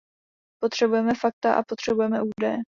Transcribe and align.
Potřebujeme 0.61 1.13
fakta 1.13 1.55
a 1.55 1.63
potřebujeme 1.63 2.19
údaje. 2.21 2.57